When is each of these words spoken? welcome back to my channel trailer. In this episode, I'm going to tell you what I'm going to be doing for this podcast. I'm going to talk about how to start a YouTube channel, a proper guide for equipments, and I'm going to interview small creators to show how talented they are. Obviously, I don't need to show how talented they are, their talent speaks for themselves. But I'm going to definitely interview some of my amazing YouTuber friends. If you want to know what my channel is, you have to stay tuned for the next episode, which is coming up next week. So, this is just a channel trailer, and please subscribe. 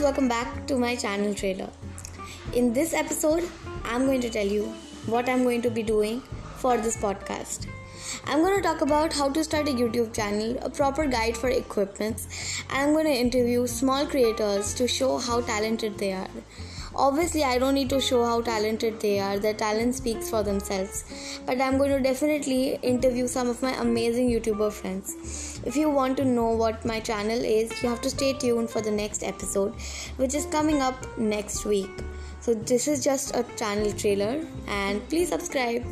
welcome 0.00 0.28
back 0.28 0.66
to 0.66 0.76
my 0.76 0.96
channel 0.96 1.32
trailer. 1.32 1.70
In 2.52 2.72
this 2.72 2.92
episode, 2.92 3.48
I'm 3.84 4.06
going 4.06 4.20
to 4.22 4.30
tell 4.30 4.46
you 4.46 4.64
what 5.06 5.28
I'm 5.28 5.44
going 5.44 5.62
to 5.62 5.70
be 5.70 5.82
doing 5.82 6.20
for 6.56 6.76
this 6.76 6.96
podcast. 6.96 7.66
I'm 8.26 8.40
going 8.40 8.60
to 8.60 8.62
talk 8.62 8.80
about 8.80 9.12
how 9.12 9.28
to 9.28 9.44
start 9.44 9.68
a 9.68 9.72
YouTube 9.72 10.12
channel, 10.12 10.58
a 10.62 10.68
proper 10.68 11.06
guide 11.06 11.36
for 11.36 11.48
equipments, 11.48 12.26
and 12.70 12.88
I'm 12.88 12.92
going 12.92 13.06
to 13.06 13.12
interview 13.12 13.66
small 13.66 14.04
creators 14.06 14.74
to 14.74 14.88
show 14.88 15.18
how 15.18 15.40
talented 15.42 15.98
they 15.98 16.12
are. 16.12 16.30
Obviously, 16.96 17.42
I 17.42 17.58
don't 17.58 17.74
need 17.74 17.90
to 17.90 18.00
show 18.00 18.24
how 18.24 18.40
talented 18.40 19.00
they 19.00 19.18
are, 19.18 19.38
their 19.38 19.54
talent 19.54 19.94
speaks 19.94 20.30
for 20.30 20.42
themselves. 20.42 21.40
But 21.44 21.60
I'm 21.60 21.76
going 21.76 21.90
to 21.90 22.00
definitely 22.00 22.78
interview 22.82 23.26
some 23.26 23.48
of 23.48 23.60
my 23.62 23.72
amazing 23.80 24.30
YouTuber 24.30 24.72
friends. 24.72 25.60
If 25.64 25.76
you 25.76 25.90
want 25.90 26.16
to 26.18 26.24
know 26.24 26.50
what 26.50 26.84
my 26.84 27.00
channel 27.00 27.38
is, 27.38 27.82
you 27.82 27.88
have 27.88 28.00
to 28.02 28.10
stay 28.10 28.32
tuned 28.34 28.70
for 28.70 28.80
the 28.80 28.90
next 28.90 29.24
episode, 29.24 29.74
which 30.16 30.34
is 30.34 30.46
coming 30.46 30.82
up 30.82 31.18
next 31.18 31.64
week. 31.64 31.90
So, 32.40 32.54
this 32.54 32.86
is 32.86 33.02
just 33.02 33.34
a 33.34 33.44
channel 33.56 33.90
trailer, 33.92 34.44
and 34.68 35.06
please 35.08 35.30
subscribe. 35.30 35.84